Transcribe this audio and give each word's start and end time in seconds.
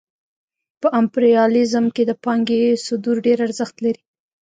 په 0.81 0.87
امپریالیزم 0.99 1.85
کې 1.95 2.03
د 2.05 2.11
پانګې 2.23 2.61
صدور 2.87 3.17
ډېر 3.25 3.37
ارزښت 3.47 3.75
لري 3.85 4.01